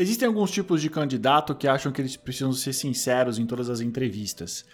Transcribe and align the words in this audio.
Existem 0.00 0.28
alguns 0.28 0.52
tipos 0.52 0.80
de 0.80 0.88
candidato 0.88 1.56
que 1.56 1.66
acham 1.66 1.90
que 1.90 2.00
eles 2.00 2.16
precisam 2.16 2.52
ser 2.52 2.72
sinceros 2.72 3.36
em 3.36 3.44
todas 3.44 3.68
as 3.68 3.80
entrevistas. 3.80 4.64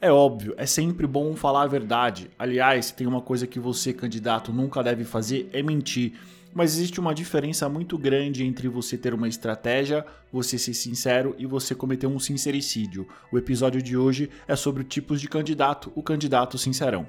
É 0.00 0.12
óbvio, 0.12 0.54
é 0.56 0.66
sempre 0.66 1.04
bom 1.04 1.34
falar 1.34 1.62
a 1.62 1.66
verdade. 1.66 2.30
Aliás, 2.38 2.92
tem 2.92 3.04
uma 3.04 3.20
coisa 3.20 3.44
que 3.44 3.58
você, 3.58 3.92
candidato, 3.92 4.52
nunca 4.52 4.80
deve 4.80 5.02
fazer: 5.02 5.50
é 5.52 5.64
mentir. 5.64 6.12
Mas 6.54 6.74
existe 6.74 7.00
uma 7.00 7.12
diferença 7.12 7.68
muito 7.68 7.98
grande 7.98 8.44
entre 8.44 8.68
você 8.68 8.96
ter 8.96 9.12
uma 9.12 9.26
estratégia, 9.26 10.06
você 10.32 10.56
ser 10.56 10.74
sincero 10.74 11.34
e 11.36 11.44
você 11.44 11.74
cometer 11.74 12.06
um 12.06 12.20
sincericídio. 12.20 13.04
O 13.32 13.36
episódio 13.36 13.82
de 13.82 13.96
hoje 13.96 14.30
é 14.46 14.54
sobre 14.54 14.84
tipos 14.84 15.20
de 15.20 15.28
candidato, 15.28 15.90
o 15.96 16.04
candidato 16.04 16.56
sincerão. 16.56 17.04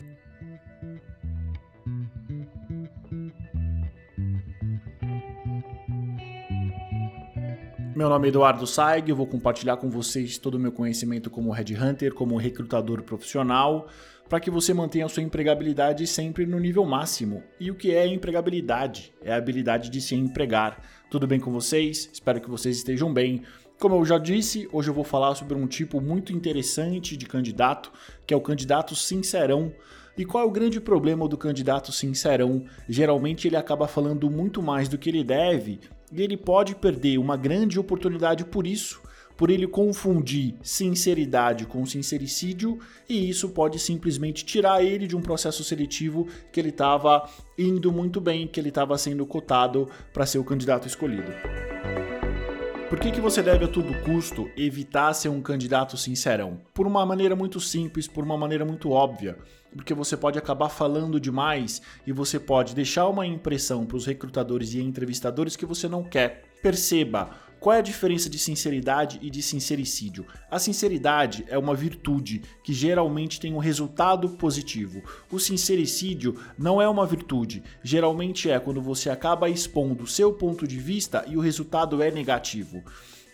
Meu 7.99 8.07
nome 8.07 8.27
é 8.27 8.29
Eduardo 8.29 8.65
Saig, 8.65 9.09
eu 9.09 9.15
vou 9.17 9.27
compartilhar 9.27 9.75
com 9.75 9.89
vocês 9.89 10.37
todo 10.37 10.55
o 10.55 10.59
meu 10.59 10.71
conhecimento 10.71 11.29
como 11.29 11.51
headhunter, 11.51 12.13
como 12.13 12.37
recrutador 12.37 13.03
profissional, 13.03 13.89
para 14.29 14.39
que 14.39 14.49
você 14.49 14.73
mantenha 14.73 15.05
a 15.05 15.09
sua 15.09 15.21
empregabilidade 15.21 16.07
sempre 16.07 16.45
no 16.45 16.57
nível 16.61 16.85
máximo. 16.85 17.43
E 17.59 17.69
o 17.69 17.75
que 17.75 17.93
é 17.93 18.07
empregabilidade? 18.07 19.13
É 19.21 19.33
a 19.33 19.35
habilidade 19.35 19.89
de 19.89 19.99
se 19.99 20.15
empregar. 20.15 20.81
Tudo 21.11 21.27
bem 21.27 21.41
com 21.41 21.51
vocês? 21.51 22.09
Espero 22.13 22.39
que 22.39 22.49
vocês 22.49 22.77
estejam 22.77 23.13
bem. 23.13 23.41
Como 23.77 23.95
eu 23.95 24.05
já 24.05 24.17
disse, 24.17 24.65
hoje 24.71 24.89
eu 24.89 24.93
vou 24.93 25.03
falar 25.03 25.36
sobre 25.36 25.57
um 25.57 25.67
tipo 25.67 26.00
muito 26.00 26.31
interessante 26.31 27.17
de 27.17 27.25
candidato, 27.25 27.91
que 28.25 28.33
é 28.33 28.37
o 28.37 28.41
candidato 28.41 28.95
sincerão. 28.95 29.73
E 30.17 30.23
qual 30.23 30.45
é 30.45 30.47
o 30.47 30.51
grande 30.51 30.79
problema 30.79 31.27
do 31.27 31.37
candidato 31.37 31.91
sincerão? 31.91 32.63
Geralmente 32.88 33.45
ele 33.45 33.58
acaba 33.58 33.89
falando 33.89 34.31
muito 34.31 34.61
mais 34.61 34.88
do 34.88 34.97
que 34.97 35.09
ele 35.09 35.22
deve 35.22 35.81
e 36.11 36.22
ele 36.22 36.38
pode 36.38 36.75
perder 36.75 37.17
uma 37.17 37.38
grande 37.38 37.80
oportunidade 37.80 38.45
por 38.45 38.66
isso, 38.66 39.02
por 39.38 39.50
ele 39.50 39.67
confundir 39.67 40.56
sinceridade 40.61 41.66
com 41.66 41.86
sincericídio, 41.86 42.78
e 43.08 43.30
isso 43.30 43.50
pode 43.50 43.80
simplesmente 43.80 44.44
tirar 44.44 44.84
ele 44.84 45.08
de 45.08 45.16
um 45.16 45.22
processo 45.22 45.64
seletivo 45.64 46.28
que 46.52 46.59
ele 46.59 46.69
estava 46.69 47.30
indo 47.58 47.92
muito 47.92 48.19
bem, 48.19 48.47
que 48.47 48.59
ele 48.59 48.69
estava 48.69 48.97
sendo 48.97 49.25
cotado 49.25 49.89
para 50.11 50.25
ser 50.25 50.39
o 50.39 50.44
candidato 50.44 50.88
escolhido. 50.88 51.31
Por 52.90 53.00
que, 53.00 53.12
que 53.12 53.22
você 53.22 53.44
deve 53.44 53.66
a 53.66 53.68
todo 53.68 53.94
custo 54.04 54.50
evitar 54.58 55.14
ser 55.14 55.30
um 55.30 55.44
candidato 55.44 55.95
sincerão? 55.95 56.59
Por 56.73 56.88
uma 56.88 57.06
maneira 57.06 57.36
muito 57.36 57.59
simples, 57.59 58.08
por 58.08 58.23
uma 58.23 58.36
maneira 58.36 58.66
muito 58.66 58.90
óbvia. 58.90 59.38
Porque 59.72 59.94
você 59.94 60.18
pode 60.18 60.40
acabar 60.40 60.70
falando 60.70 61.20
demais 61.20 61.84
e 62.08 62.12
você 62.12 62.40
pode 62.40 62.73
deixar 62.73 63.08
uma 63.08 63.28
impressão 63.28 63.86
para 63.86 63.96
os 63.96 64.08
recrutadores 64.08 64.73
e 64.73 64.81
entrevistadores 64.81 65.56
que 65.56 65.68
você 65.68 65.88
não 65.88 66.04
quer. 66.04 66.46
Perceba, 66.64 67.30
qual 67.60 67.76
é 67.76 67.80
a 67.80 67.82
diferença 67.82 68.30
de 68.30 68.40
sinceridade 68.40 69.20
e 69.22 69.30
de 69.30 69.42
sincericídio? 69.42 70.26
A 70.50 70.58
sinceridade 70.58 71.44
é 71.50 71.58
uma 71.58 71.76
virtude 71.76 72.42
que 72.64 72.74
geralmente 72.74 73.38
tem 73.38 73.54
um 73.54 73.58
resultado 73.58 74.30
positivo. 74.30 75.04
O 75.30 75.40
sincericídio 75.40 76.40
não 76.58 76.82
é 76.82 76.88
uma 76.88 77.06
virtude, 77.06 77.62
geralmente 77.84 78.50
é 78.50 78.58
quando 78.60 78.82
você 78.82 79.10
acaba 79.10 79.50
expondo 79.50 80.06
o 80.06 80.08
seu 80.08 80.32
ponto 80.32 80.66
de 80.66 80.78
vista 80.78 81.26
e 81.28 81.36
o 81.36 81.42
resultado 81.42 82.02
é 82.02 82.10
negativo. 82.10 82.82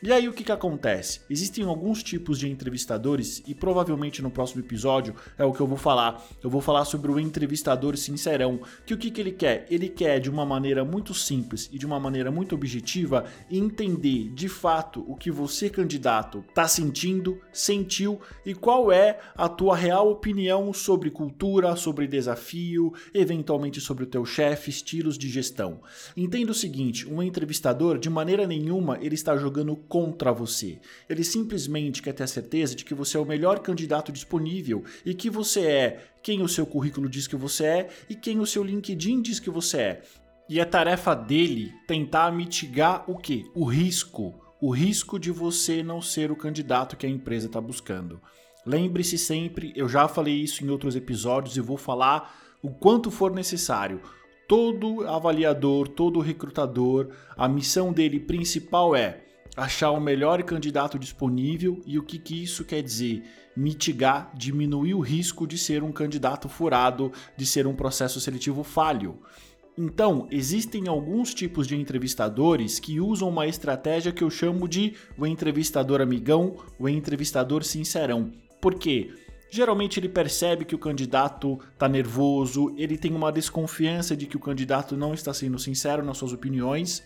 E 0.05 0.13
aí 0.13 0.29
o 0.29 0.33
que, 0.33 0.43
que 0.43 0.51
acontece? 0.51 1.21
Existem 1.27 1.65
alguns 1.65 2.03
tipos 2.03 2.37
de 2.37 2.47
entrevistadores 2.47 3.41
e 3.47 3.55
provavelmente 3.55 4.21
no 4.21 4.29
próximo 4.29 4.61
episódio 4.61 5.15
é 5.35 5.43
o 5.43 5.51
que 5.51 5.59
eu 5.59 5.65
vou 5.65 5.79
falar. 5.79 6.23
Eu 6.43 6.49
vou 6.51 6.61
falar 6.61 6.85
sobre 6.85 7.11
o 7.11 7.19
entrevistador 7.19 7.97
sincerão, 7.97 8.59
que 8.85 8.93
o 8.93 8.99
que, 8.99 9.09
que 9.09 9.19
ele 9.19 9.31
quer? 9.31 9.65
Ele 9.67 9.89
quer 9.89 10.19
de 10.19 10.29
uma 10.29 10.45
maneira 10.45 10.85
muito 10.85 11.11
simples 11.11 11.67
e 11.73 11.79
de 11.79 11.87
uma 11.87 11.99
maneira 11.99 12.29
muito 12.29 12.53
objetiva 12.53 13.25
entender 13.49 14.29
de 14.35 14.47
fato 14.47 15.03
o 15.07 15.15
que 15.15 15.31
você 15.31 15.71
candidato 15.71 16.45
está 16.49 16.67
sentindo, 16.67 17.41
sentiu 17.51 18.21
e 18.45 18.53
qual 18.53 18.91
é 18.91 19.17
a 19.35 19.49
tua 19.49 19.75
real 19.75 20.11
opinião 20.11 20.71
sobre 20.71 21.09
cultura, 21.09 21.75
sobre 21.75 22.05
desafio, 22.05 22.93
eventualmente 23.11 23.81
sobre 23.81 24.03
o 24.03 24.07
teu 24.07 24.23
chefe, 24.23 24.69
estilos 24.69 25.17
de 25.17 25.27
gestão. 25.29 25.79
Entenda 26.15 26.51
o 26.51 26.53
seguinte, 26.55 27.11
um 27.11 27.23
entrevistador 27.23 27.97
de 27.97 28.07
maneira 28.07 28.45
nenhuma 28.45 28.99
ele 29.01 29.15
está 29.15 29.35
jogando 29.35 29.75
contra 29.95 30.33
você. 30.33 30.77
Ele 31.07 31.23
simplesmente 31.23 32.01
quer 32.01 32.11
ter 32.11 32.23
a 32.23 32.27
certeza 32.27 32.75
de 32.75 32.83
que 32.83 32.93
você 32.93 33.15
é 33.15 33.19
o 33.19 33.25
melhor 33.25 33.59
candidato 33.59 34.11
disponível 34.11 34.83
e 35.05 35.13
que 35.13 35.29
você 35.29 35.61
é 35.61 36.07
quem 36.21 36.41
o 36.41 36.49
seu 36.49 36.65
currículo 36.65 37.07
diz 37.07 37.27
que 37.27 37.35
você 37.37 37.63
é 37.63 37.89
e 38.09 38.13
quem 38.13 38.41
o 38.41 38.45
seu 38.45 38.61
LinkedIn 38.61 39.21
diz 39.21 39.39
que 39.39 39.49
você 39.49 39.77
é. 39.77 40.01
E 40.49 40.59
é 40.59 40.65
tarefa 40.65 41.15
dele 41.15 41.71
tentar 41.87 42.29
mitigar 42.29 43.09
o 43.09 43.17
que? 43.17 43.49
O 43.55 43.63
risco. 43.63 44.35
O 44.59 44.69
risco 44.69 45.17
de 45.17 45.31
você 45.31 45.81
não 45.81 46.01
ser 46.01 46.29
o 46.29 46.35
candidato 46.35 46.97
que 46.97 47.05
a 47.05 47.09
empresa 47.09 47.47
está 47.47 47.61
buscando. 47.61 48.19
Lembre-se 48.65 49.17
sempre, 49.17 49.71
eu 49.77 49.87
já 49.87 50.09
falei 50.09 50.35
isso 50.35 50.61
em 50.61 50.69
outros 50.69 50.97
episódios 50.97 51.55
e 51.55 51.61
vou 51.61 51.77
falar 51.77 52.37
o 52.61 52.69
quanto 52.69 53.09
for 53.09 53.31
necessário. 53.31 54.01
Todo 54.45 55.07
avaliador, 55.07 55.87
todo 55.87 56.19
recrutador, 56.19 57.11
a 57.37 57.47
missão 57.47 57.93
dele 57.93 58.19
principal 58.19 58.93
é 58.93 59.21
achar 59.55 59.91
o 59.91 59.99
melhor 59.99 60.41
candidato 60.43 60.99
disponível 60.99 61.81
e 61.85 61.97
o 61.97 62.03
que, 62.03 62.19
que 62.19 62.43
isso 62.43 62.65
quer 62.65 62.81
dizer? 62.81 63.23
Mitigar, 63.55 64.31
diminuir 64.35 64.93
o 64.93 64.99
risco 64.99 65.47
de 65.47 65.57
ser 65.57 65.83
um 65.83 65.91
candidato 65.91 66.49
furado, 66.49 67.11
de 67.37 67.45
ser 67.45 67.65
um 67.65 67.75
processo 67.75 68.19
seletivo 68.19 68.63
falho. 68.63 69.19
Então, 69.77 70.27
existem 70.31 70.87
alguns 70.87 71.33
tipos 71.33 71.67
de 71.67 71.75
entrevistadores 71.75 72.79
que 72.79 72.99
usam 72.99 73.27
uma 73.27 73.45
estratégia 73.45 74.11
que 74.11 74.23
eu 74.23 74.29
chamo 74.29 74.67
de 74.67 74.93
o 75.17 75.25
entrevistador 75.25 76.01
amigão, 76.01 76.55
o 76.79 76.87
entrevistador 76.87 77.63
sincerão. 77.63 78.31
Por 78.61 78.75
quê? 78.75 79.13
Geralmente 79.49 79.99
ele 79.99 80.09
percebe 80.09 80.65
que 80.65 80.75
o 80.75 80.79
candidato 80.79 81.59
está 81.73 81.87
nervoso, 81.87 82.73
ele 82.77 82.97
tem 82.97 83.13
uma 83.13 83.31
desconfiança 83.31 84.15
de 84.15 84.25
que 84.25 84.37
o 84.37 84.39
candidato 84.39 84.97
não 84.97 85.13
está 85.13 85.33
sendo 85.33 85.59
sincero 85.59 86.03
nas 86.03 86.17
suas 86.17 86.33
opiniões 86.33 87.03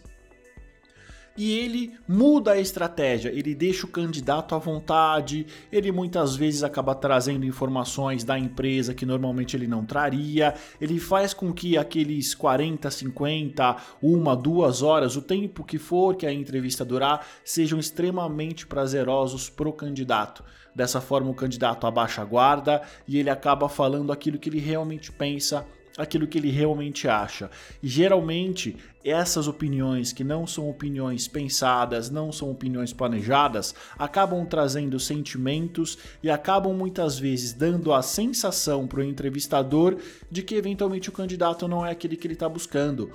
e 1.40 1.58
ele 1.58 1.94
muda 2.06 2.52
a 2.52 2.60
estratégia, 2.60 3.30
ele 3.30 3.56
deixa 3.56 3.86
o 3.86 3.90
candidato 3.90 4.54
à 4.54 4.58
vontade, 4.58 5.48
ele 5.72 5.90
muitas 5.90 6.36
vezes 6.36 6.64
acaba 6.64 6.94
trazendo 6.94 7.46
informações 7.46 8.26
da 8.26 8.38
empresa 8.38 8.94
que 8.94 9.06
normalmente 9.06 9.56
ele 9.56 9.66
não 9.66 9.86
traria, 9.86 10.54
ele 10.82 11.00
faz 11.00 11.34
com 11.34 11.54
que 11.54 11.78
aqueles 11.78 12.36
40, 12.36 12.92
50, 12.92 13.78
uma, 14.02 14.36
duas 14.36 14.82
horas, 14.82 15.16
o 15.16 15.22
tempo 15.22 15.64
que 15.64 15.78
for 15.78 16.18
que 16.18 16.28
a 16.28 16.34
entrevista 16.34 16.84
durar, 16.84 17.26
sejam 17.42 17.80
extremamente 17.80 18.68
prazerosos 18.68 19.50
para 19.50 19.70
o 19.70 19.74
candidato. 19.74 20.44
Dessa 20.76 21.00
forma, 21.00 21.30
o 21.30 21.36
candidato 21.36 21.88
abaixa 21.88 22.22
a 22.22 22.26
guarda 22.26 22.82
e 23.08 23.18
ele 23.18 23.30
acaba 23.30 23.70
falando 23.70 24.12
aquilo 24.12 24.38
que 24.38 24.50
ele 24.50 24.60
realmente 24.60 25.10
pensa 25.10 25.66
aquilo 26.00 26.26
que 26.26 26.38
ele 26.38 26.50
realmente 26.50 27.10
acha. 27.10 27.52
E 27.84 27.88
geralmente, 27.88 28.78
essas 29.04 29.50
opiniões 29.50 30.14
que 30.14 30.24
não 30.24 30.48
são 30.48 30.70
opiniões 30.70 31.28
pensadas, 31.28 32.10
não 32.10 32.32
são 32.32 32.50
opiniões 32.50 32.94
planejadas, 32.94 33.76
acabam 33.98 34.46
trazendo 34.46 34.98
sentimentos 34.98 35.98
e 36.24 36.30
acabam 36.30 36.74
muitas 36.74 37.20
vezes 37.20 37.52
dando 37.52 37.94
a 37.94 38.02
sensação 38.02 38.88
para 38.88 39.02
o 39.02 39.04
entrevistador 39.04 39.98
de 40.32 40.42
que 40.42 40.56
eventualmente 40.56 41.10
o 41.10 41.14
candidato 41.14 41.68
não 41.68 41.86
é 41.86 41.92
aquele 41.92 42.16
que 42.16 42.26
ele 42.26 42.34
está 42.34 42.48
buscando. 42.48 43.12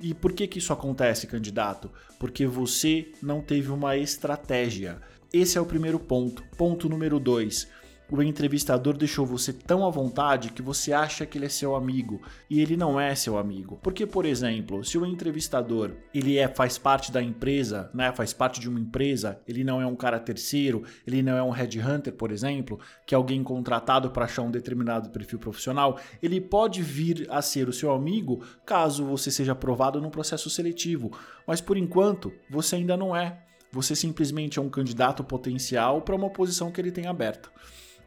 E 0.00 0.14
por 0.14 0.32
que, 0.32 0.46
que 0.46 0.60
isso 0.60 0.72
acontece, 0.72 1.26
candidato? 1.26 1.90
Porque 2.20 2.46
você 2.46 3.10
não 3.20 3.40
teve 3.40 3.72
uma 3.72 3.96
estratégia. 3.96 5.02
Esse 5.32 5.58
é 5.58 5.60
o 5.60 5.66
primeiro 5.66 5.98
ponto. 5.98 6.44
Ponto 6.56 6.88
número 6.88 7.18
dois 7.18 7.66
o 8.10 8.22
entrevistador 8.22 8.96
deixou 8.96 9.26
você 9.26 9.52
tão 9.52 9.86
à 9.86 9.90
vontade 9.90 10.50
que 10.50 10.62
você 10.62 10.92
acha 10.92 11.26
que 11.26 11.36
ele 11.36 11.46
é 11.46 11.48
seu 11.48 11.76
amigo 11.76 12.22
e 12.48 12.60
ele 12.60 12.76
não 12.76 12.98
é 12.98 13.14
seu 13.14 13.36
amigo. 13.36 13.78
Porque, 13.82 14.06
por 14.06 14.24
exemplo, 14.24 14.82
se 14.84 14.96
o 14.96 15.04
entrevistador 15.04 15.92
ele 16.14 16.38
é 16.38 16.48
faz 16.48 16.78
parte 16.78 17.12
da 17.12 17.22
empresa, 17.22 17.90
né, 17.92 18.10
faz 18.12 18.32
parte 18.32 18.60
de 18.60 18.68
uma 18.68 18.80
empresa, 18.80 19.40
ele 19.46 19.62
não 19.62 19.80
é 19.80 19.86
um 19.86 19.94
cara 19.94 20.18
terceiro, 20.18 20.84
ele 21.06 21.22
não 21.22 21.36
é 21.36 21.42
um 21.42 21.50
headhunter, 21.50 22.14
por 22.14 22.32
exemplo, 22.32 22.80
que 23.06 23.14
é 23.14 23.16
alguém 23.16 23.42
contratado 23.42 24.10
para 24.10 24.24
achar 24.24 24.42
um 24.42 24.50
determinado 24.50 25.10
perfil 25.10 25.38
profissional, 25.38 25.98
ele 26.22 26.40
pode 26.40 26.82
vir 26.82 27.26
a 27.30 27.42
ser 27.42 27.68
o 27.68 27.72
seu 27.72 27.92
amigo 27.92 28.42
caso 28.64 29.04
você 29.04 29.30
seja 29.30 29.52
aprovado 29.52 30.00
no 30.00 30.10
processo 30.10 30.48
seletivo. 30.48 31.12
Mas 31.46 31.60
por 31.60 31.76
enquanto, 31.76 32.32
você 32.48 32.76
ainda 32.76 32.96
não 32.96 33.14
é. 33.14 33.44
Você 33.70 33.94
simplesmente 33.94 34.58
é 34.58 34.62
um 34.62 34.70
candidato 34.70 35.22
potencial 35.22 36.00
para 36.00 36.16
uma 36.16 36.30
posição 36.30 36.70
que 36.70 36.80
ele 36.80 36.90
tem 36.90 37.06
aberta. 37.06 37.50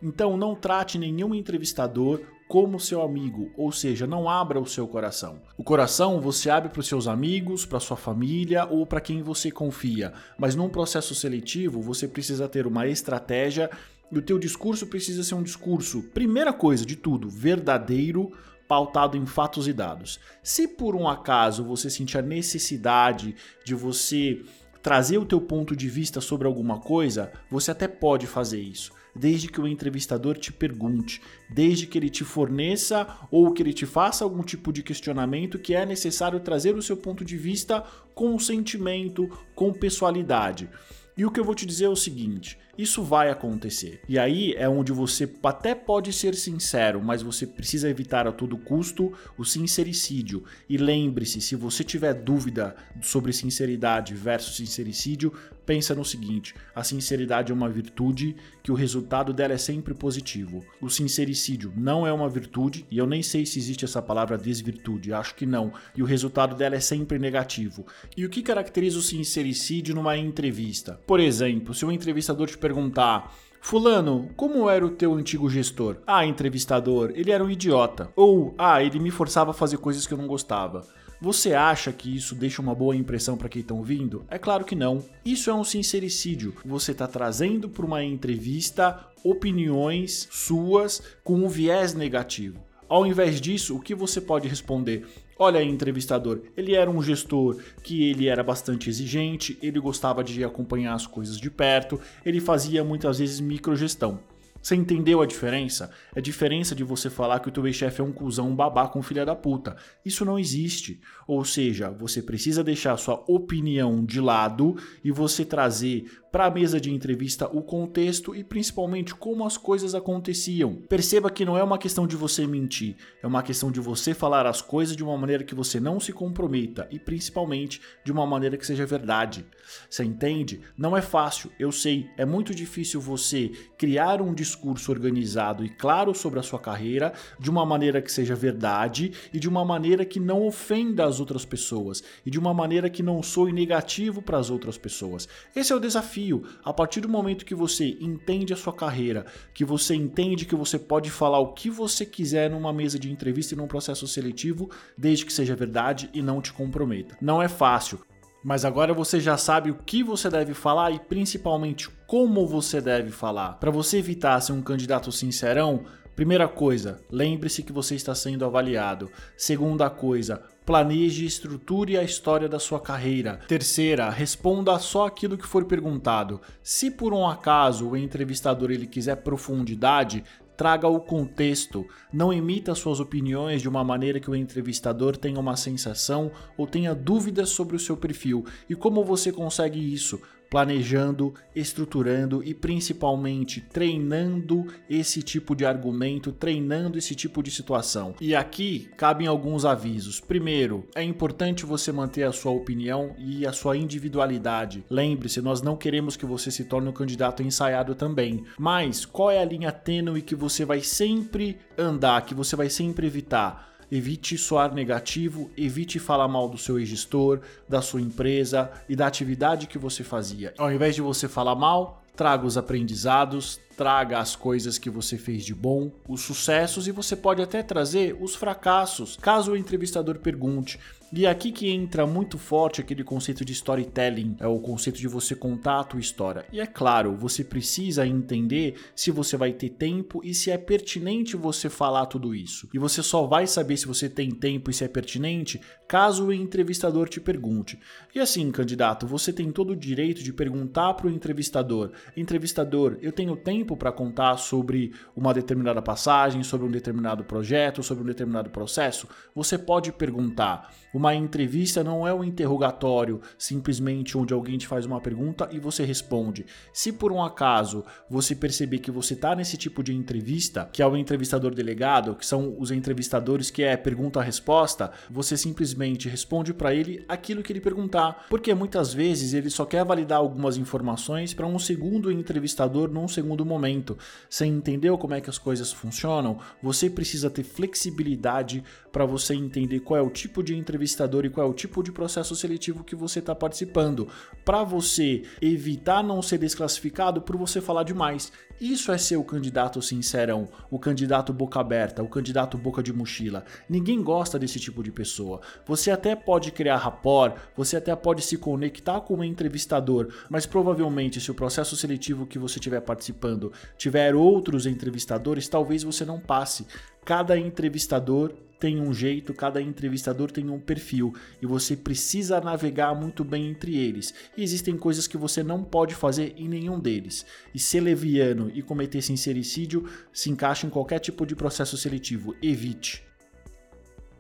Então 0.02 0.36
não 0.36 0.56
trate 0.56 0.98
nenhum 0.98 1.36
entrevistador 1.36 2.22
como 2.48 2.80
seu 2.80 3.02
amigo, 3.02 3.50
ou 3.56 3.72
seja, 3.72 4.06
não 4.06 4.28
abra 4.28 4.60
o 4.60 4.66
seu 4.66 4.86
coração. 4.86 5.42
O 5.58 5.64
coração 5.64 6.20
você 6.20 6.50
abre 6.50 6.70
para 6.70 6.82
os 6.82 6.88
seus 6.88 7.08
amigos, 7.08 7.66
para 7.66 7.80
sua 7.80 7.96
família 7.96 8.66
ou 8.66 8.86
para 8.86 9.00
quem 9.00 9.22
você 9.22 9.50
confia, 9.50 10.12
mas 10.38 10.54
num 10.54 10.68
processo 10.68 11.16
seletivo 11.16 11.82
você 11.82 12.10
precisa 12.10 12.50
ter 12.50 12.68
uma 12.68 12.88
estratégia 12.88 13.70
e 14.12 14.18
o 14.18 14.22
teu 14.22 14.38
discurso 14.38 14.88
precisa 14.88 15.24
ser 15.24 15.36
um 15.36 15.44
discurso, 15.44 16.04
primeira 16.14 16.52
coisa 16.52 16.86
de 16.86 16.98
tudo, 16.98 17.30
verdadeiro, 17.30 18.34
pautado 18.68 19.16
em 19.16 19.26
fatos 19.26 19.66
e 19.68 19.72
dados. 19.72 20.20
Se 20.44 20.68
por 20.68 20.94
um 20.94 21.08
acaso 21.08 21.64
você 21.64 21.90
sentir 21.90 22.18
a 22.18 22.22
necessidade 22.22 23.34
de 23.64 23.74
você 23.74 24.44
trazer 24.82 25.18
o 25.18 25.26
teu 25.26 25.40
ponto 25.40 25.76
de 25.76 25.88
vista 25.88 26.20
sobre 26.20 26.48
alguma 26.48 26.80
coisa, 26.80 27.32
você 27.50 27.72
até 27.72 27.88
pode 27.88 28.28
fazer 28.28 28.60
isso, 28.60 28.92
desde 29.16 29.48
que 29.48 29.60
o 29.60 29.68
entrevistador 29.68 30.38
te 30.38 30.52
pergunte, 30.52 31.22
desde 31.50 31.88
que 31.88 31.98
ele 31.98 32.10
te 32.10 32.24
forneça 32.24 33.08
ou 33.30 33.52
que 33.52 33.62
ele 33.62 33.74
te 33.74 33.86
faça 33.86 34.24
algum 34.24 34.44
tipo 34.44 34.72
de 34.72 34.84
questionamento 34.84 35.60
que 35.60 35.74
é 35.74 35.86
necessário 35.86 36.40
trazer 36.40 36.76
o 36.76 36.82
seu 36.82 36.98
ponto 36.98 37.24
de 37.26 37.38
vista 37.38 37.84
com 38.14 38.38
sentimento, 38.40 39.30
com 39.56 39.74
pessoalidade. 39.74 40.70
E 41.18 41.26
o 41.26 41.32
que 41.32 41.40
eu 41.40 41.44
vou 41.44 41.56
te 41.56 41.66
dizer 41.66 41.86
é 41.86 41.90
o 41.90 41.96
seguinte: 41.96 42.58
isso 42.82 43.04
vai 43.04 43.30
acontecer. 43.30 44.02
E 44.08 44.18
aí 44.18 44.54
é 44.58 44.68
onde 44.68 44.92
você 44.92 45.30
até 45.44 45.76
pode 45.76 46.12
ser 46.14 46.36
sincero, 46.36 47.02
mas 47.02 47.22
você 47.22 47.46
precisa 47.46 47.90
evitar 47.90 48.28
a 48.28 48.32
todo 48.32 48.58
custo 48.58 49.14
o 49.38 49.46
sincericídio. 49.46 50.44
E 50.70 50.78
lembre-se, 50.78 51.42
se 51.42 51.56
você 51.56 51.84
tiver 51.84 52.14
dúvida 52.14 52.76
sobre 53.02 53.34
sinceridade 53.34 54.14
versus 54.14 54.56
sincericídio, 54.56 55.34
pensa 55.66 55.96
no 55.96 56.04
seguinte: 56.04 56.54
a 56.76 56.84
sinceridade 56.84 57.52
é 57.52 57.56
uma 57.56 57.70
virtude 57.70 58.36
que 58.64 58.72
o 58.72 58.76
resultado 58.76 59.34
dela 59.34 59.54
é 59.54 59.58
sempre 59.58 59.94
positivo. 59.94 60.64
O 60.82 60.90
sincericídio 60.90 61.72
não 61.76 62.06
é 62.06 62.12
uma 62.12 62.30
virtude, 62.30 62.86
e 62.92 62.98
eu 62.98 63.08
nem 63.08 63.24
sei 63.24 63.46
se 63.46 63.58
existe 63.58 63.86
essa 63.86 64.02
palavra 64.02 64.38
desvirtude, 64.38 65.14
acho 65.14 65.36
que 65.36 65.46
não, 65.46 65.72
e 65.96 66.02
o 66.02 66.06
resultado 66.06 66.56
dela 66.56 66.76
é 66.76 66.80
sempre 66.80 67.18
negativo. 67.18 67.86
E 68.16 68.26
o 68.26 68.30
que 68.30 68.42
caracteriza 68.42 69.00
o 69.00 69.02
sincericídio 69.02 69.96
numa 69.96 70.18
entrevista? 70.18 71.00
Por 71.08 71.20
exemplo, 71.20 71.74
se 71.74 71.86
o 71.86 71.92
entrevistador 71.92 72.48
te 72.48 72.58
perguntar. 72.72 73.36
Fulano, 73.60 74.30
como 74.36 74.70
era 74.70 74.86
o 74.86 74.90
teu 74.90 75.14
antigo 75.14 75.50
gestor? 75.50 75.98
Ah, 76.08 76.26
entrevistador, 76.26 77.12
ele 77.14 77.32
era 77.32 77.44
um 77.44 77.50
idiota. 77.50 78.10
Ou, 78.16 78.56
ah, 78.58 78.82
ele 78.82 79.00
me 79.00 79.12
forçava 79.12 79.52
a 79.52 79.54
fazer 79.54 79.78
coisas 79.78 80.08
que 80.08 80.14
eu 80.14 80.18
não 80.18 80.26
gostava. 80.26 80.88
Você 81.22 81.54
acha 81.54 81.92
que 81.92 82.16
isso 82.16 82.34
deixa 82.34 82.62
uma 82.62 82.74
boa 82.74 82.96
impressão 82.96 83.38
para 83.38 83.50
quem 83.50 83.62
está 83.62 83.76
ouvindo? 83.76 84.26
É 84.28 84.40
claro 84.40 84.66
que 84.66 84.74
não. 84.74 85.04
Isso 85.24 85.52
é 85.52 85.54
um 85.54 85.64
sincericídio. 85.64 86.56
Você 86.66 86.94
está 86.94 87.08
trazendo 87.08 87.70
para 87.70 87.86
uma 87.86 88.04
entrevista 88.04 89.06
opiniões 89.24 90.28
suas 90.32 91.04
com 91.24 91.36
um 91.36 91.48
viés 91.48 91.94
negativo. 91.94 92.60
Ao 92.90 93.06
invés 93.06 93.40
disso, 93.40 93.76
o 93.76 93.80
que 93.80 93.94
você 93.94 94.20
pode 94.20 94.48
responder? 94.48 95.08
Olha 95.44 95.60
aí, 95.60 95.68
entrevistador, 95.68 96.42
ele 96.56 96.76
era 96.76 96.88
um 96.88 97.02
gestor 97.02 97.58
que 97.82 98.08
ele 98.08 98.28
era 98.28 98.44
bastante 98.44 98.92
exigente, 98.92 99.58
ele 99.60 99.80
gostava 99.80 100.24
de 100.24 100.44
acompanhar 100.44 100.94
as 100.94 101.08
coisas 101.08 101.36
de 101.36 101.50
perto, 101.50 102.00
ele 102.24 102.40
fazia 102.40 102.84
muitas 102.84 103.18
vezes 103.18 103.40
microgestão. 103.40 104.20
Você 104.62 104.76
entendeu 104.76 105.22
a 105.22 105.26
diferença? 105.26 105.90
É 106.16 106.20
a 106.20 106.22
diferença 106.22 106.76
de 106.76 106.84
você 106.84 107.10
falar 107.10 107.40
que 107.40 107.50
o 107.50 107.52
teu 107.52 107.66
ex-chefe 107.66 108.00
é 108.00 108.04
um 108.04 108.12
cuzão, 108.12 108.50
um 108.50 108.56
babaca, 108.56 108.98
um 108.98 109.02
filho 109.02 109.26
da 109.26 109.36
puta. 109.36 109.76
Isso 110.06 110.24
não 110.24 110.38
existe. 110.38 111.02
Ou 111.28 111.44
seja, 111.44 111.90
você 111.90 112.22
precisa 112.22 112.64
deixar 112.64 112.96
sua 112.98 113.24
opinião 113.28 114.06
de 114.06 114.22
lado 114.22 114.76
e 115.04 115.12
você 115.12 115.44
trazer 115.44 116.06
para 116.32 116.46
a 116.46 116.52
mesa 116.52 116.80
de 116.80 116.92
entrevista 116.92 117.48
o 117.48 117.62
contexto 117.62 118.34
e 118.34 118.44
principalmente 118.44 119.14
como 119.14 119.46
as 119.46 119.58
coisas 119.58 119.94
aconteciam. 119.94 120.76
Perceba 120.88 121.30
que 121.30 121.44
não 121.44 121.58
é 121.58 121.64
uma 121.64 121.78
questão 121.78 122.08
de 122.08 122.16
você 122.16 122.48
mentir, 122.48 122.96
é 123.22 123.28
uma 123.28 123.44
questão 123.44 123.70
de 123.70 123.82
você 123.82 124.14
falar 124.14 124.46
as 124.46 124.62
coisas 124.62 124.96
de 124.96 125.04
uma 125.04 125.18
maneira 125.18 125.44
que 125.44 125.54
você 125.54 125.78
não 125.78 126.00
se 126.00 126.14
comprometa 126.14 126.88
e 126.90 126.98
principalmente 126.98 127.82
de 128.06 128.14
uma 128.14 128.26
maneira 128.26 128.56
que 128.56 128.66
seja 128.66 128.86
verdade. 128.86 129.46
Você 129.90 130.06
entende? 130.06 130.62
Não 130.78 130.96
é 130.96 131.02
fácil, 131.02 131.52
eu 131.60 131.70
sei, 131.70 132.10
é 132.18 132.26
muito 132.26 132.56
difícil 132.56 133.02
você 133.02 133.52
criar 133.78 134.22
um 134.22 134.34
discurso 134.34 134.51
organizado 134.90 135.64
e 135.66 135.70
claro 135.70 136.14
sobre 136.14 136.40
a 136.40 136.44
sua 136.44 136.60
carreira 136.60 137.14
de 137.40 137.50
uma 137.50 137.66
maneira 137.66 138.02
que 138.02 138.12
seja 138.12 138.36
verdade 138.36 139.12
e 139.34 139.40
de 139.40 139.48
uma 139.48 139.64
maneira 139.64 140.06
que 140.06 140.20
não 140.20 140.46
ofenda 140.46 141.06
as 141.06 141.20
outras 141.20 141.46
pessoas 141.46 142.04
e 142.26 142.30
de 142.30 142.40
uma 142.40 142.54
maneira 142.54 142.90
que 142.90 143.04
não 143.04 143.22
soe 143.22 143.52
negativo 143.52 144.22
para 144.22 144.38
as 144.38 144.50
outras 144.50 144.78
pessoas. 144.78 145.28
Esse 145.56 145.72
é 145.74 145.76
o 145.76 145.80
desafio. 145.80 146.44
A 146.64 146.74
partir 146.74 147.02
do 147.02 147.10
momento 147.10 147.46
que 147.46 147.56
você 147.56 147.98
entende 148.00 148.54
a 148.54 148.58
sua 148.58 148.74
carreira, 148.74 149.26
que 149.54 149.66
você 149.66 149.96
entende 149.96 150.46
que 150.46 150.56
você 150.56 150.78
pode 150.80 151.10
falar 151.10 151.40
o 151.40 151.54
que 151.54 151.70
você 151.70 152.06
quiser 152.06 152.50
numa 152.50 152.74
mesa 152.74 152.98
de 152.98 153.12
entrevista 153.12 153.54
e 153.54 153.58
num 153.58 153.68
processo 153.68 154.08
seletivo, 154.08 154.70
desde 154.98 155.26
que 155.26 155.34
seja 155.34 155.56
verdade 155.56 156.10
e 156.14 156.22
não 156.22 156.42
te 156.42 156.54
comprometa. 156.54 157.18
Não 157.22 157.42
é 157.42 157.48
fácil. 157.48 158.00
Mas 158.44 158.66
agora 158.66 158.94
você 158.94 159.20
já 159.20 159.38
sabe 159.38 159.70
o 159.70 159.76
que 159.76 160.04
você 160.04 160.30
deve 160.30 160.54
falar 160.54 160.92
e 160.92 161.00
principalmente 161.00 161.90
como 162.08 162.48
você 162.48 162.82
deve 162.82 163.12
falar. 163.12 163.54
Para 163.54 163.70
você 163.72 163.98
evitar 163.98 164.42
ser 164.42 164.54
um 164.54 164.62
candidato 164.62 165.12
sincerão, 165.12 165.86
Primeira 166.16 166.48
coisa, 166.48 167.00
lembre-se 167.10 167.64
que 167.64 167.72
você 167.72 167.96
está 167.96 168.14
sendo 168.14 168.44
avaliado. 168.44 169.10
Segunda 169.38 169.90
coisa, 169.90 170.44
planeje, 170.66 171.26
estruture 171.26 171.98
a 171.98 172.04
história 172.04 172.50
da 172.50 172.60
sua 172.60 172.82
carreira. 172.82 173.40
Terceira, 173.48 174.10
responda 174.10 174.78
só 174.78 175.08
aquilo 175.08 175.38
que 175.38 175.48
for 175.48 175.64
perguntado. 175.66 176.42
Se 176.62 176.92
por 176.92 177.14
um 177.14 177.26
acaso 177.26 177.90
o 177.90 177.98
entrevistador 177.98 178.72
ele 178.72 178.86
quiser 178.86 179.16
profundidade, 179.16 180.24
traga 180.56 180.88
o 180.88 181.00
contexto. 181.00 181.88
Não 182.12 182.32
emita 182.32 182.76
suas 182.76 183.00
opiniões 183.00 183.62
de 183.62 183.70
uma 183.70 183.84
maneira 183.84 184.20
que 184.20 184.30
o 184.30 184.36
entrevistador 184.36 185.18
tenha 185.18 185.40
uma 185.40 185.56
sensação 185.56 186.32
ou 186.58 186.68
tenha 186.68 186.94
dúvidas 186.94 187.50
sobre 187.50 187.76
o 187.76 187.80
seu 187.80 187.98
perfil. 187.98 188.46
E 188.70 188.76
como 188.76 189.04
você 189.04 189.32
consegue 189.32 189.94
isso? 189.94 190.22
Planejando, 190.52 191.34
estruturando 191.56 192.44
e 192.44 192.54
principalmente 192.54 193.62
treinando 193.62 194.68
esse 194.90 195.24
tipo 195.24 195.56
de 195.56 195.66
argumento, 195.66 196.34
treinando 196.34 196.98
esse 196.98 197.16
tipo 197.16 197.42
de 197.42 197.50
situação. 197.50 198.14
E 198.20 198.36
aqui 198.36 198.90
cabem 198.98 199.28
alguns 199.28 199.64
avisos. 199.64 200.20
Primeiro, 200.20 200.86
é 200.94 201.02
importante 201.02 201.66
você 201.66 201.90
manter 201.94 202.24
a 202.24 202.34
sua 202.34 202.52
opinião 202.52 203.16
e 203.18 203.48
a 203.48 203.54
sua 203.54 203.78
individualidade. 203.78 204.84
Lembre-se, 204.90 205.42
nós 205.42 205.62
não 205.62 205.78
queremos 205.78 206.18
que 206.18 206.26
você 206.26 206.52
se 206.52 206.66
torne 206.66 206.90
um 206.90 206.94
candidato 206.94 207.42
ensaiado 207.42 207.96
também. 207.96 208.44
Mas 208.60 209.06
qual 209.06 209.32
é 209.32 209.40
a 209.40 209.46
linha 209.46 209.72
tênue 209.72 210.22
que 210.22 210.36
você 210.36 210.66
vai 210.66 210.82
sempre 210.82 211.58
andar, 211.78 212.26
que 212.26 212.36
você 212.36 212.58
vai 212.58 212.70
sempre 212.70 213.08
evitar? 213.08 213.72
Evite 213.92 214.38
soar 214.38 214.74
negativo, 214.74 215.52
evite 215.58 216.00
falar 216.00 216.28
mal 216.28 216.48
do 216.48 216.58
seu 216.58 216.84
gestor, 216.86 217.42
da 217.68 217.82
sua 217.82 218.02
empresa 218.02 218.72
e 218.88 218.96
da 218.96 219.06
atividade 219.06 219.68
que 219.68 219.78
você 219.78 220.04
fazia. 220.04 220.54
Ao 220.58 220.72
invés 220.72 220.96
de 220.96 221.02
você 221.02 221.28
falar 221.28 221.56
mal, 221.56 222.02
traga 222.16 222.46
os 222.46 222.58
aprendizados, 222.58 223.60
traga 223.76 224.20
as 224.20 224.36
coisas 224.36 224.78
que 224.78 224.90
você 224.90 225.18
fez 225.18 225.46
de 225.46 225.54
bom, 225.54 225.92
os 226.08 226.22
sucessos 226.22 226.88
e 226.88 226.92
você 226.92 227.16
pode 227.16 227.42
até 227.42 227.64
trazer 227.64 228.18
os 228.20 228.36
fracassos, 228.36 229.18
caso 229.22 229.52
o 229.52 229.58
entrevistador 229.58 230.20
pergunte. 230.20 230.80
E 231.14 231.28
aqui 231.28 231.52
que 231.52 231.70
entra 231.70 232.08
muito 232.08 232.38
forte 232.38 232.80
aquele 232.80 233.04
conceito 233.04 233.44
de 233.44 233.52
storytelling, 233.52 234.38
é 234.40 234.48
o 234.48 234.62
conceito 234.62 234.98
de 234.98 235.10
você 235.10 235.36
contar 235.36 235.82
a 235.82 235.84
tua 235.84 236.00
história. 236.00 236.46
E 236.54 236.62
é 236.62 236.66
claro, 236.66 237.18
você 237.18 237.44
precisa 237.44 238.08
entender 238.08 238.76
se 238.96 239.12
você 239.12 239.36
vai 239.36 239.52
ter 239.52 239.72
tempo 239.72 240.22
e 240.24 240.34
se 240.34 240.50
é 240.50 240.58
pertinente 240.58 241.36
você 241.36 241.70
falar 241.70 242.06
tudo 242.06 242.34
isso. 242.34 242.70
E 242.74 242.80
você 242.80 243.04
só 243.04 243.28
vai 243.28 243.46
saber 243.46 243.76
se 243.76 243.88
você 243.88 244.08
tem 244.08 244.32
tempo 244.32 244.72
e 244.72 244.74
se 244.74 244.86
é 244.86 244.88
pertinente 244.88 245.60
caso 245.86 246.28
o 246.28 246.34
entrevistador 246.34 247.10
te 247.10 247.20
pergunte. 247.20 247.78
E 248.16 248.20
assim, 248.22 248.50
candidato, 248.50 249.06
você 249.06 249.34
tem 249.34 249.52
todo 249.52 249.72
o 249.72 249.76
direito 249.76 250.24
de 250.24 250.32
perguntar 250.32 250.94
para 250.94 251.08
o 251.08 251.12
entrevistador: 251.12 251.92
entrevistador, 252.16 252.98
eu 253.02 253.12
tenho 253.12 253.36
tempo 253.36 253.61
para 253.66 253.92
contar 253.92 254.38
sobre 254.38 254.94
uma 255.16 255.34
determinada 255.34 255.82
passagem, 255.82 256.44
sobre 256.44 256.68
um 256.68 256.72
determinado 256.72 257.24
projeto, 257.24 257.84
sobre 257.84 258.04
um 258.04 258.08
determinado 258.08 258.50
processo? 258.50 259.08
Você 259.36 259.58
pode 259.58 259.92
perguntar. 259.92 260.74
Uma 260.94 261.16
entrevista 261.16 261.84
não 261.84 262.06
é 262.06 262.14
um 262.14 262.24
interrogatório 262.24 263.22
simplesmente 263.38 264.18
onde 264.18 264.34
alguém 264.34 264.58
te 264.58 264.68
faz 264.68 264.86
uma 264.86 265.00
pergunta 265.00 265.48
e 265.52 265.60
você 265.60 265.86
responde. 265.86 266.46
Se 266.74 266.92
por 266.92 267.12
um 267.12 267.24
acaso 267.24 267.86
você 268.10 268.36
perceber 268.36 268.80
que 268.80 268.92
você 268.92 269.14
está 269.14 269.34
nesse 269.34 269.56
tipo 269.56 269.82
de 269.82 269.94
entrevista, 269.94 270.70
que 270.72 270.82
é 270.82 270.88
o 270.88 270.98
entrevistador 270.98 271.56
delegado, 271.56 272.16
que 272.16 272.26
são 272.26 272.56
os 272.60 272.72
entrevistadores 272.72 273.50
que 273.50 273.64
é 273.64 273.78
pergunta-resposta, 273.78 274.92
você 275.10 275.38
simplesmente 275.38 276.10
responde 276.10 276.54
para 276.54 276.74
ele 276.74 277.06
aquilo 277.08 277.42
que 277.42 277.54
ele 277.54 277.62
perguntar, 277.62 278.26
porque 278.30 278.54
muitas 278.54 278.94
vezes 278.94 279.34
ele 279.34 279.50
só 279.50 279.64
quer 279.64 279.86
validar 279.86 280.20
algumas 280.20 280.58
informações 280.58 281.34
para 281.34 281.48
um 281.48 281.58
segundo 281.58 282.12
entrevistador 282.12 282.90
num 282.90 283.08
segundo 283.08 283.46
momento. 283.52 283.98
Você 284.30 284.46
entendeu 284.46 284.98
como 284.98 285.14
é 285.14 285.22
que 285.22 285.30
as 285.30 285.38
coisas 285.38 285.72
funcionam? 285.72 286.40
Você 286.62 286.90
precisa 286.90 287.30
ter 287.30 287.44
flexibilidade 287.44 288.64
para 288.92 289.06
você 289.06 289.34
entender 289.34 289.80
qual 289.80 289.98
é 289.98 290.02
o 290.02 290.10
tipo 290.10 290.44
de 290.44 290.56
entrevista 290.56 290.92
entrevistador 290.92 291.26
e 291.26 291.30
qual 291.30 291.48
é 291.48 291.50
o 291.50 291.54
tipo 291.54 291.82
de 291.84 291.92
processo 291.92 292.36
seletivo 292.36 292.84
que 292.84 292.96
você 292.96 293.20
está 293.20 293.34
participando, 293.34 294.08
para 294.44 294.64
você 294.64 295.24
evitar 295.42 296.04
não 296.04 296.22
ser 296.22 296.38
desclassificado 296.38 297.22
por 297.22 297.38
você 297.38 297.62
falar 297.62 297.84
demais. 297.84 298.32
Isso 298.62 298.92
é 298.92 298.98
ser 299.00 299.18
o 299.18 299.24
candidato 299.24 299.82
sincerão, 299.82 300.48
o 300.70 300.78
candidato 300.78 301.34
boca 301.34 301.60
aberta, 301.60 302.04
o 302.04 302.08
candidato 302.08 302.60
boca 302.60 302.84
de 302.84 302.94
mochila. 302.94 303.44
Ninguém 303.68 304.04
gosta 304.04 304.38
desse 304.38 304.60
tipo 304.60 304.84
de 304.84 304.92
pessoa. 304.92 305.42
Você 305.66 305.90
até 305.90 306.16
pode 306.16 306.52
criar 306.52 306.78
rapport, 306.78 307.34
você 307.58 307.78
até 307.78 307.96
pode 307.96 308.22
se 308.22 308.38
conectar 308.38 309.02
com 309.02 309.16
um 309.16 309.24
entrevistador, 309.24 310.14
mas 310.30 310.46
provavelmente 310.46 311.20
se 311.20 311.32
o 311.32 311.34
processo 311.34 311.76
seletivo 311.76 312.28
que 312.28 312.38
você 312.38 312.60
estiver 312.60 312.82
participando 312.82 313.52
tiver 313.80 314.14
outros 314.14 314.68
entrevistadores, 314.68 315.50
talvez 315.50 315.82
você 315.82 316.06
não 316.06 316.20
passe. 316.20 316.68
Cada 317.04 317.36
entrevistador 317.36 318.32
tem 318.62 318.80
um 318.80 318.94
jeito, 318.94 319.34
cada 319.34 319.60
entrevistador 319.60 320.30
tem 320.30 320.48
um 320.48 320.60
perfil 320.60 321.16
e 321.42 321.48
você 321.48 321.76
precisa 321.76 322.40
navegar 322.40 322.94
muito 322.94 323.24
bem 323.24 323.50
entre 323.50 323.76
eles. 323.76 324.14
E 324.38 324.44
existem 324.44 324.78
coisas 324.78 325.08
que 325.08 325.18
você 325.18 325.42
não 325.42 325.64
pode 325.64 325.96
fazer 325.96 326.36
em 326.38 326.48
nenhum 326.48 326.80
deles. 326.80 327.26
E 327.56 327.60
ser 327.60 327.82
leviano 327.82 328.52
e 328.54 328.62
cometer 328.62 329.02
sincericídio 329.02 329.90
se 330.14 330.30
encaixa 330.30 330.68
em 330.68 330.70
qualquer 330.70 331.00
tipo 331.00 331.26
de 331.26 331.36
processo 331.36 331.76
seletivo. 331.76 332.36
Evite. 332.40 333.04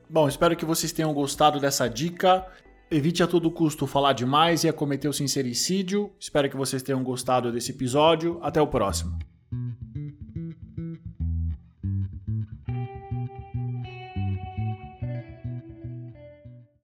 Bom, 0.09 0.27
espero 0.27 0.55
que 0.55 0.65
vocês 0.65 0.91
tenham 0.91 1.13
gostado 1.13 1.59
dessa 1.59 1.87
dica. 1.87 2.43
Evite 2.89 3.21
a 3.21 3.27
todo 3.27 3.51
custo 3.51 3.85
falar 3.85 4.13
demais 4.13 4.63
e 4.63 4.69
a 4.69 4.73
cometer 4.73 5.07
o 5.07 5.13
sincericídio. 5.13 6.11
Espero 6.19 6.49
que 6.49 6.57
vocês 6.57 6.81
tenham 6.81 7.03
gostado 7.03 7.51
desse 7.51 7.71
episódio. 7.71 8.39
Até 8.41 8.59
o 8.59 8.65
próximo. 8.65 9.30